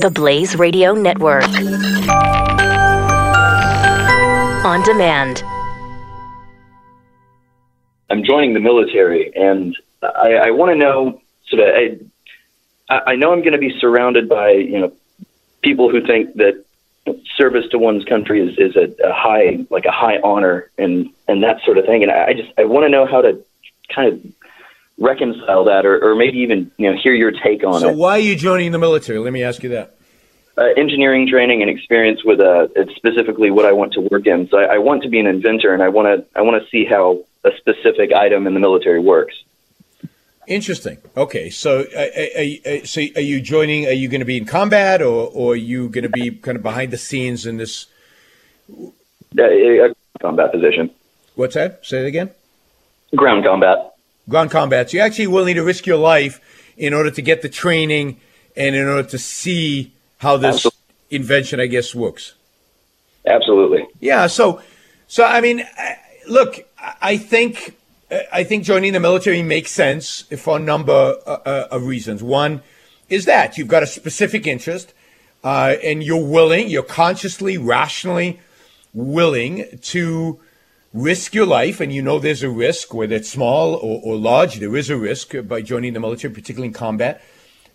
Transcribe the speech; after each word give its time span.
The 0.00 0.08
Blaze 0.08 0.56
Radio 0.56 0.94
Network. 0.94 1.44
On 4.64 4.82
demand. 4.82 5.44
I'm 8.08 8.24
joining 8.24 8.54
the 8.54 8.60
military, 8.60 9.30
and 9.36 9.76
I, 10.02 10.36
I 10.44 10.50
want 10.52 10.70
to 10.70 10.76
know 10.76 11.20
sort 11.48 11.68
of. 11.68 12.00
I, 12.88 13.00
I 13.08 13.16
know 13.16 13.34
I'm 13.34 13.40
going 13.40 13.52
to 13.52 13.58
be 13.58 13.78
surrounded 13.78 14.26
by 14.26 14.52
you 14.52 14.80
know 14.80 14.92
people 15.60 15.90
who 15.90 16.00
think 16.06 16.34
that 16.36 16.64
service 17.36 17.68
to 17.72 17.78
one's 17.78 18.06
country 18.06 18.40
is, 18.40 18.56
is 18.56 18.76
a, 18.76 19.06
a 19.06 19.12
high 19.12 19.66
like 19.68 19.84
a 19.84 19.92
high 19.92 20.18
honor 20.24 20.70
and 20.78 21.10
and 21.28 21.42
that 21.42 21.60
sort 21.62 21.76
of 21.76 21.84
thing. 21.84 22.04
And 22.04 22.10
I, 22.10 22.28
I 22.28 22.32
just 22.32 22.50
I 22.56 22.64
want 22.64 22.84
to 22.84 22.88
know 22.88 23.04
how 23.04 23.20
to 23.20 23.44
kind 23.94 24.14
of 24.14 24.39
reconcile 25.00 25.64
that, 25.64 25.84
or, 25.84 26.12
or 26.12 26.14
maybe 26.14 26.38
even 26.38 26.70
you 26.76 26.90
know 26.90 26.98
hear 27.02 27.14
your 27.14 27.32
take 27.32 27.64
on 27.64 27.80
so 27.80 27.88
it. 27.88 27.92
So 27.92 27.96
why 27.96 28.12
are 28.12 28.18
you 28.18 28.36
joining 28.36 28.70
the 28.70 28.78
military? 28.78 29.18
Let 29.18 29.32
me 29.32 29.42
ask 29.42 29.62
you 29.62 29.70
that. 29.70 29.96
Uh, 30.56 30.64
engineering 30.76 31.26
training 31.26 31.62
and 31.62 31.70
experience 31.70 32.22
with 32.22 32.38
uh, 32.40 32.68
it's 32.76 32.94
specifically 32.94 33.50
what 33.50 33.64
I 33.64 33.72
want 33.72 33.94
to 33.94 34.00
work 34.02 34.26
in. 34.26 34.48
So 34.48 34.58
I, 34.58 34.74
I 34.74 34.78
want 34.78 35.02
to 35.02 35.08
be 35.08 35.18
an 35.18 35.26
inventor, 35.26 35.72
and 35.72 35.82
I 35.82 35.88
want 35.88 36.06
to 36.06 36.38
I 36.38 36.42
want 36.42 36.62
to 36.62 36.68
see 36.70 36.84
how 36.84 37.24
a 37.44 37.50
specific 37.56 38.12
item 38.12 38.46
in 38.46 38.54
the 38.54 38.60
military 38.60 39.00
works. 39.00 39.34
Interesting. 40.46 40.98
Okay, 41.16 41.48
so 41.48 41.84
uh, 41.96 42.06
uh, 42.18 42.78
uh, 42.80 42.84
so 42.84 43.00
are 43.16 43.20
you 43.20 43.40
joining? 43.40 43.86
Are 43.86 43.92
you 43.92 44.08
going 44.08 44.20
to 44.20 44.26
be 44.26 44.36
in 44.36 44.44
combat, 44.44 45.00
or, 45.00 45.30
or 45.32 45.52
are 45.52 45.56
you 45.56 45.88
going 45.88 46.02
to 46.02 46.10
be 46.10 46.30
kind 46.30 46.56
of 46.56 46.62
behind 46.62 46.92
the 46.92 46.98
scenes 46.98 47.46
in 47.46 47.56
this? 47.56 47.86
a 49.38 49.94
combat 50.20 50.52
position. 50.52 50.90
What's 51.36 51.54
that? 51.54 51.86
Say 51.86 52.02
it 52.02 52.06
again. 52.06 52.30
Ground 53.14 53.44
combat. 53.44 53.89
Ground 54.30 54.50
combat. 54.50 54.90
So 54.90 54.96
you're 54.96 55.06
actually 55.06 55.26
willing 55.26 55.56
to 55.56 55.62
risk 55.62 55.86
your 55.86 55.98
life 55.98 56.40
in 56.76 56.94
order 56.94 57.10
to 57.10 57.20
get 57.20 57.42
the 57.42 57.48
training 57.48 58.20
and 58.56 58.74
in 58.74 58.86
order 58.86 59.08
to 59.08 59.18
see 59.18 59.92
how 60.18 60.38
this 60.38 60.56
Absolutely. 60.56 60.80
invention, 61.10 61.60
I 61.60 61.66
guess, 61.66 61.94
works. 61.94 62.34
Absolutely. 63.26 63.86
Yeah. 64.00 64.26
So, 64.28 64.62
so 65.08 65.24
I 65.24 65.40
mean, 65.40 65.66
look, 66.28 66.66
I 67.02 67.18
think 67.18 67.76
I 68.32 68.44
think 68.44 68.64
joining 68.64 68.92
the 68.92 69.00
military 69.00 69.42
makes 69.42 69.70
sense 69.70 70.22
for 70.38 70.56
a 70.56 70.60
number 70.60 71.16
uh, 71.26 71.30
uh, 71.44 71.68
of 71.70 71.86
reasons. 71.86 72.22
One 72.22 72.62
is 73.08 73.24
that 73.26 73.58
you've 73.58 73.68
got 73.68 73.82
a 73.82 73.86
specific 73.86 74.46
interest, 74.46 74.94
uh, 75.44 75.76
and 75.82 76.02
you're 76.02 76.24
willing, 76.24 76.68
you're 76.68 76.82
consciously, 76.82 77.58
rationally 77.58 78.40
willing 78.92 79.78
to 79.82 80.40
risk 80.92 81.34
your 81.34 81.46
life, 81.46 81.80
and 81.80 81.92
you 81.92 82.02
know 82.02 82.18
there's 82.18 82.42
a 82.42 82.50
risk, 82.50 82.92
whether 82.92 83.16
it's 83.16 83.30
small 83.30 83.74
or, 83.74 84.00
or 84.02 84.16
large, 84.16 84.56
there 84.56 84.76
is 84.76 84.90
a 84.90 84.96
risk 84.96 85.34
by 85.46 85.62
joining 85.62 85.92
the 85.92 86.00
military, 86.00 86.32
particularly 86.32 86.68
in 86.68 86.74
combat, 86.74 87.22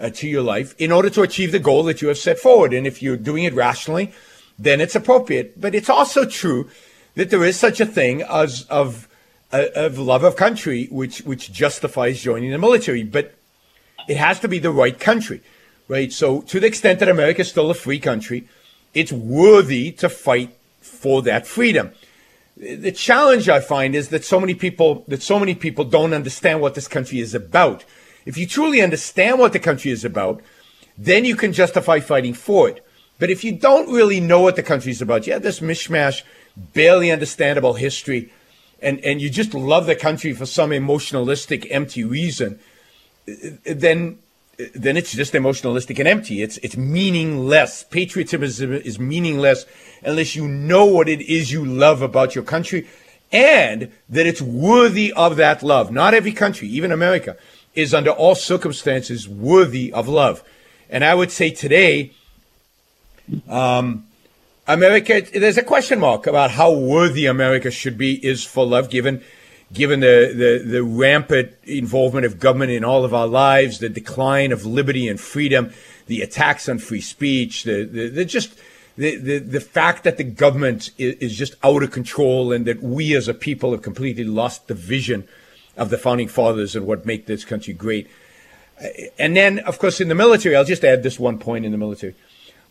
uh, 0.00 0.10
to 0.10 0.26
your 0.26 0.42
life, 0.42 0.74
in 0.78 0.90
order 0.90 1.10
to 1.10 1.22
achieve 1.22 1.52
the 1.52 1.58
goal 1.58 1.82
that 1.84 2.00
you 2.00 2.08
have 2.08 2.18
set 2.18 2.38
forward. 2.38 2.72
And 2.72 2.86
if 2.86 3.02
you're 3.02 3.16
doing 3.16 3.44
it 3.44 3.54
rationally, 3.54 4.12
then 4.58 4.80
it's 4.80 4.94
appropriate. 4.94 5.60
But 5.60 5.74
it's 5.74 5.90
also 5.90 6.24
true 6.24 6.70
that 7.14 7.30
there 7.30 7.44
is 7.44 7.58
such 7.58 7.80
a 7.80 7.86
thing 7.86 8.22
as 8.22 8.62
of 8.68 9.08
of 9.52 9.98
love 9.98 10.24
of 10.24 10.34
country, 10.34 10.86
which 10.90 11.18
which 11.20 11.52
justifies 11.52 12.22
joining 12.22 12.50
the 12.50 12.58
military. 12.58 13.02
But 13.02 13.34
it 14.08 14.16
has 14.16 14.40
to 14.40 14.48
be 14.48 14.58
the 14.58 14.70
right 14.70 14.98
country, 14.98 15.42
right? 15.88 16.10
So 16.10 16.40
to 16.42 16.58
the 16.58 16.66
extent 16.66 17.00
that 17.00 17.08
America 17.08 17.42
is 17.42 17.50
still 17.50 17.70
a 17.70 17.74
free 17.74 18.00
country, 18.00 18.48
it's 18.94 19.12
worthy 19.12 19.92
to 19.92 20.08
fight 20.08 20.56
for 20.80 21.20
that 21.22 21.46
freedom. 21.46 21.92
The 22.62 22.92
challenge 22.92 23.48
I 23.48 23.58
find 23.58 23.96
is 23.96 24.10
that 24.10 24.24
so 24.24 24.38
many 24.38 24.54
people 24.54 25.04
that 25.08 25.20
so 25.20 25.40
many 25.40 25.54
people 25.54 25.84
don't 25.84 26.14
understand 26.14 26.60
what 26.60 26.76
this 26.76 26.86
country 26.86 27.18
is 27.18 27.34
about. 27.34 27.84
If 28.24 28.38
you 28.38 28.46
truly 28.46 28.80
understand 28.80 29.40
what 29.40 29.52
the 29.52 29.58
country 29.58 29.90
is 29.90 30.04
about, 30.04 30.40
then 30.96 31.24
you 31.24 31.34
can 31.34 31.52
justify 31.52 31.98
fighting 31.98 32.34
for 32.34 32.68
it. 32.68 32.86
But 33.18 33.30
if 33.30 33.42
you 33.42 33.50
don't 33.50 33.92
really 33.92 34.20
know 34.20 34.40
what 34.40 34.54
the 34.54 34.62
country 34.62 34.92
is 34.92 35.02
about, 35.02 35.26
you 35.26 35.32
have 35.32 35.42
this 35.42 35.58
mishmash, 35.58 36.22
barely 36.56 37.10
understandable 37.10 37.74
history 37.74 38.32
and, 38.80 38.98
and 39.04 39.20
you 39.20 39.30
just 39.30 39.54
love 39.54 39.86
the 39.86 39.96
country 39.96 40.32
for 40.32 40.46
some 40.46 40.70
emotionalistic, 40.70 41.66
empty 41.70 42.04
reason, 42.04 42.58
then 43.64 44.18
then 44.74 44.96
it's 44.96 45.12
just 45.12 45.32
emotionalistic 45.32 45.98
and 45.98 46.08
empty. 46.08 46.42
It's 46.42 46.58
it's 46.58 46.76
meaningless. 46.76 47.84
Patriotism 47.84 48.72
is, 48.72 48.98
meaningless 48.98 49.64
unless 50.02 50.36
you 50.36 50.46
know 50.48 50.84
what 50.84 51.08
it 51.08 51.20
is 51.22 51.52
you 51.52 51.64
love 51.64 52.02
about 52.02 52.34
your 52.34 52.44
country 52.44 52.86
and 53.30 53.90
that 54.08 54.26
it's 54.26 54.42
worthy 54.42 55.12
of 55.12 55.36
that 55.36 55.62
love. 55.62 55.90
Not 55.90 56.12
every 56.12 56.32
country, 56.32 56.68
even 56.68 56.92
America, 56.92 57.36
is 57.74 57.94
under 57.94 58.10
all 58.10 58.34
circumstances 58.34 59.28
worthy 59.28 59.92
of 59.92 60.06
love. 60.06 60.44
And 60.90 61.02
I 61.04 61.14
would 61.14 61.30
say 61.30 61.50
today, 61.50 62.12
um, 63.48 64.06
America, 64.66 65.22
there's 65.32 65.56
a 65.56 65.62
question 65.62 65.98
mark 65.98 66.26
about 66.26 66.50
how 66.50 66.72
worthy 66.72 67.24
America 67.24 67.70
should 67.70 67.96
be 67.96 68.24
is 68.24 68.44
for 68.44 68.66
love, 68.66 68.90
given 68.90 69.22
given 69.72 70.00
the, 70.00 70.32
the, 70.34 70.70
the 70.70 70.84
rampant 70.84 71.52
involvement 71.64 72.26
of 72.26 72.38
government 72.38 72.70
in 72.70 72.84
all 72.84 73.04
of 73.04 73.14
our 73.14 73.26
lives, 73.26 73.78
the 73.78 73.88
decline 73.88 74.52
of 74.52 74.66
liberty 74.66 75.08
and 75.08 75.20
freedom, 75.20 75.72
the 76.06 76.20
attacks 76.20 76.68
on 76.68 76.78
free 76.78 77.00
speech, 77.00 77.64
the, 77.64 77.84
the, 77.84 78.08
the 78.08 78.24
just 78.24 78.58
the, 78.96 79.16
the, 79.16 79.38
the 79.38 79.60
fact 79.60 80.04
that 80.04 80.18
the 80.18 80.24
government 80.24 80.90
is, 80.98 81.14
is 81.14 81.36
just 81.36 81.54
out 81.64 81.82
of 81.82 81.90
control 81.90 82.52
and 82.52 82.66
that 82.66 82.82
we 82.82 83.16
as 83.16 83.28
a 83.28 83.34
people 83.34 83.72
have 83.72 83.82
completely 83.82 84.24
lost 84.24 84.68
the 84.68 84.74
vision 84.74 85.26
of 85.76 85.88
the 85.88 85.96
founding 85.96 86.28
fathers 86.28 86.76
and 86.76 86.86
what 86.86 87.06
make 87.06 87.26
this 87.26 87.44
country 87.44 87.72
great. 87.72 88.08
Uh, 88.82 88.88
and 89.18 89.34
then, 89.36 89.58
of 89.60 89.78
course, 89.78 90.00
in 90.00 90.08
the 90.08 90.14
military, 90.14 90.54
I'll 90.54 90.64
just 90.64 90.84
add 90.84 91.02
this 91.02 91.18
one 91.18 91.38
point 91.38 91.64
in 91.64 91.72
the 91.72 91.78
military. 91.78 92.14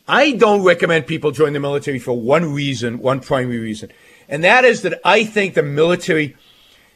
I 0.07 0.33
don't 0.33 0.63
recommend 0.63 1.07
people 1.07 1.31
join 1.31 1.53
the 1.53 1.59
military 1.59 1.99
for 1.99 2.13
one 2.13 2.53
reason, 2.53 2.99
one 2.99 3.21
primary 3.21 3.59
reason, 3.59 3.91
and 4.27 4.43
that 4.43 4.65
is 4.65 4.81
that 4.81 4.99
I 5.05 5.23
think 5.23 5.53
the 5.53 5.63
military 5.63 6.35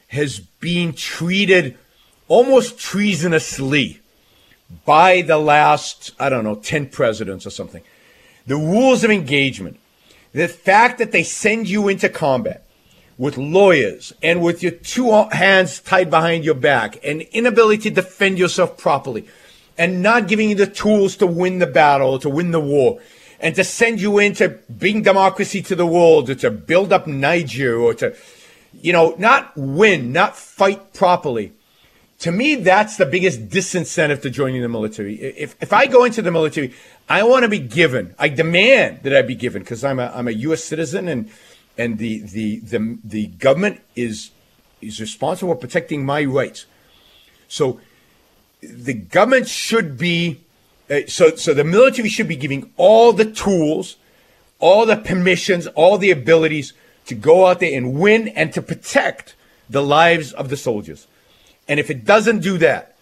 has 0.07 0.39
been 0.39 0.93
treated 0.93 1.77
almost 2.27 2.79
treasonously 2.79 3.99
by 4.85 5.21
the 5.21 5.37
last, 5.37 6.11
I 6.19 6.29
don't 6.29 6.43
know, 6.43 6.55
10 6.55 6.89
presidents 6.89 7.45
or 7.45 7.49
something. 7.49 7.83
The 8.47 8.55
rules 8.55 9.03
of 9.03 9.11
engagement, 9.11 9.79
the 10.31 10.47
fact 10.47 10.97
that 10.99 11.11
they 11.11 11.23
send 11.23 11.69
you 11.69 11.87
into 11.87 12.09
combat 12.09 12.65
with 13.17 13.37
lawyers 13.37 14.13
and 14.21 14.41
with 14.41 14.61
your 14.61 14.71
two 14.71 15.11
hands 15.31 15.79
tied 15.79 16.09
behind 16.09 16.43
your 16.43 16.55
back 16.55 16.99
and 17.03 17.21
inability 17.21 17.89
to 17.89 17.95
defend 17.95 18.37
yourself 18.37 18.77
properly 18.77 19.25
and 19.77 20.01
not 20.01 20.27
giving 20.27 20.49
you 20.49 20.55
the 20.55 20.67
tools 20.67 21.15
to 21.17 21.27
win 21.27 21.59
the 21.59 21.67
battle, 21.67 22.19
to 22.19 22.29
win 22.29 22.51
the 22.51 22.59
war, 22.59 22.99
and 23.39 23.55
to 23.55 23.63
send 23.63 23.99
you 23.99 24.19
into 24.19 24.59
bring 24.69 25.01
democracy 25.01 25.61
to 25.61 25.75
the 25.75 25.85
world, 25.85 26.29
or 26.29 26.35
to 26.35 26.49
build 26.49 26.93
up 26.93 27.07
Niger, 27.07 27.77
or 27.77 27.93
to, 27.95 28.15
you 28.81 28.93
know, 28.93 29.15
not 29.17 29.53
win, 29.55 30.11
not 30.11 30.35
fight 30.35 30.93
properly. 30.93 31.53
To 32.19 32.31
me, 32.31 32.55
that's 32.55 32.97
the 32.97 33.05
biggest 33.05 33.49
disincentive 33.49 34.21
to 34.21 34.29
joining 34.29 34.61
the 34.61 34.69
military. 34.69 35.15
If, 35.15 35.55
if 35.61 35.73
I 35.73 35.85
go 35.85 36.05
into 36.05 36.21
the 36.21 36.31
military, 36.31 36.73
I 37.09 37.23
want 37.23 37.43
to 37.43 37.49
be 37.49 37.59
given, 37.59 38.15
I 38.17 38.29
demand 38.29 39.01
that 39.03 39.15
I 39.15 39.21
be 39.21 39.35
given 39.35 39.61
because 39.63 39.83
I'm 39.83 39.99
a, 39.99 40.11
I'm 40.15 40.27
a 40.27 40.31
U.S. 40.31 40.63
citizen 40.63 41.07
and, 41.07 41.29
and 41.77 41.97
the, 41.97 42.19
the, 42.19 42.59
the, 42.59 42.97
the 43.03 43.27
government 43.27 43.81
is, 43.95 44.31
is 44.81 45.01
responsible 45.01 45.53
for 45.53 45.59
protecting 45.59 46.05
my 46.05 46.23
rights. 46.23 46.65
So 47.47 47.81
the 48.61 48.93
government 48.93 49.47
should 49.47 49.97
be 49.97 50.39
uh, 50.89 51.01
so 51.07 51.35
so 51.35 51.53
the 51.53 51.63
military 51.63 52.09
should 52.09 52.27
be 52.27 52.35
giving 52.35 52.71
all 52.77 53.11
the 53.11 53.25
tools, 53.25 53.97
all 54.59 54.85
the 54.85 54.95
permissions, 54.95 55.67
all 55.67 55.97
the 55.97 56.11
abilities 56.11 56.73
to 57.07 57.15
go 57.15 57.47
out 57.47 57.59
there 57.59 57.75
and 57.75 57.93
win 57.99 58.27
and 58.29 58.53
to 58.53 58.61
protect 58.61 59.35
the 59.69 59.81
lives 59.81 60.33
of 60.33 60.49
the 60.49 60.57
soldiers. 60.57 61.07
And 61.67 61.79
if 61.79 61.89
it 61.89 62.05
doesn't 62.05 62.39
do 62.39 62.57
that, 62.59 62.95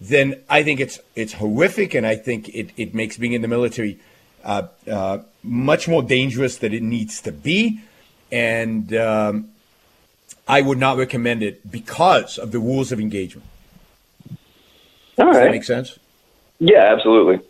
then 0.00 0.40
I 0.48 0.62
think 0.62 0.80
it's 0.80 1.00
it's 1.14 1.34
horrific, 1.34 1.94
and 1.94 2.06
I 2.06 2.16
think 2.16 2.48
it, 2.50 2.70
it 2.76 2.94
makes 2.94 3.16
being 3.16 3.32
in 3.32 3.42
the 3.42 3.48
military 3.48 3.98
uh, 4.44 4.68
uh, 4.90 5.18
much 5.42 5.88
more 5.88 6.02
dangerous 6.02 6.58
than 6.58 6.74
it 6.74 6.82
needs 6.82 7.20
to 7.22 7.32
be. 7.32 7.80
And 8.30 8.92
um, 8.94 9.48
I 10.46 10.60
would 10.60 10.78
not 10.78 10.98
recommend 10.98 11.42
it 11.42 11.70
because 11.70 12.38
of 12.38 12.52
the 12.52 12.58
rules 12.58 12.92
of 12.92 13.00
engagement. 13.00 13.46
All 15.18 15.26
Does 15.26 15.36
right. 15.36 15.44
that 15.44 15.50
make 15.50 15.64
sense? 15.64 15.98
Yeah, 16.58 16.92
absolutely. 16.92 17.40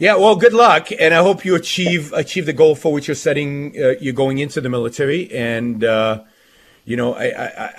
Yeah, 0.00 0.14
well, 0.14 0.34
good 0.34 0.54
luck, 0.54 0.88
and 0.98 1.12
I 1.12 1.22
hope 1.22 1.44
you 1.44 1.54
achieve 1.54 2.14
achieve 2.14 2.46
the 2.46 2.54
goal 2.54 2.74
for 2.74 2.90
which 2.90 3.06
you're 3.06 3.14
setting. 3.14 3.74
Uh, 3.76 3.96
you're 4.00 4.14
going 4.14 4.38
into 4.38 4.62
the 4.62 4.70
military, 4.70 5.30
and 5.30 5.84
uh, 5.84 6.22
you 6.86 6.96
know, 6.96 7.12
I, 7.14 7.26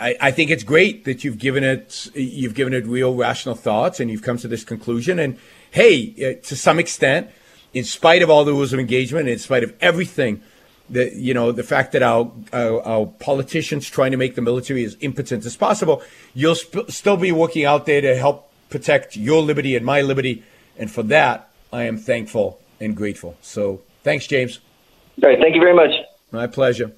I, 0.09 0.15
I 0.21 0.31
think 0.31 0.51
it's 0.51 0.61
great 0.63 1.05
that 1.05 1.23
you've 1.23 1.39
given 1.39 1.63
it 1.63 2.11
you've 2.13 2.53
given 2.53 2.75
it 2.75 2.85
real 2.85 3.15
rational 3.15 3.55
thoughts, 3.55 3.99
and 3.99 4.11
you've 4.11 4.21
come 4.21 4.37
to 4.37 4.47
this 4.47 4.63
conclusion. 4.63 5.17
And 5.17 5.39
hey, 5.71 6.13
uh, 6.19 6.45
to 6.45 6.55
some 6.55 6.77
extent, 6.77 7.31
in 7.73 7.85
spite 7.85 8.21
of 8.21 8.29
all 8.29 8.45
the 8.45 8.53
rules 8.53 8.71
of 8.71 8.79
engagement, 8.79 9.27
in 9.27 9.39
spite 9.39 9.63
of 9.63 9.73
everything, 9.81 10.43
the 10.91 11.11
you 11.15 11.33
know 11.33 11.51
the 11.51 11.63
fact 11.63 11.91
that 11.93 12.03
our 12.03 12.31
our, 12.53 12.83
our 12.83 13.05
politicians 13.07 13.89
trying 13.89 14.11
to 14.11 14.17
make 14.17 14.35
the 14.35 14.43
military 14.43 14.83
as 14.83 14.95
impotent 14.99 15.43
as 15.43 15.57
possible, 15.57 16.03
you'll 16.35 16.53
sp- 16.53 16.85
still 16.87 17.17
be 17.17 17.31
working 17.31 17.65
out 17.65 17.87
there 17.87 18.01
to 18.01 18.15
help 18.15 18.47
protect 18.69 19.15
your 19.15 19.41
liberty 19.41 19.75
and 19.75 19.83
my 19.83 20.01
liberty. 20.01 20.43
And 20.77 20.91
for 20.91 21.01
that, 21.01 21.50
I 21.71 21.83
am 21.83 21.97
thankful 21.97 22.59
and 22.79 22.95
grateful. 22.95 23.37
So 23.41 23.81
thanks, 24.03 24.27
James. 24.27 24.59
All 25.23 25.29
right. 25.29 25.39
Thank 25.39 25.55
you 25.55 25.61
very 25.61 25.75
much. 25.75 25.91
My 26.31 26.47
pleasure. 26.47 26.91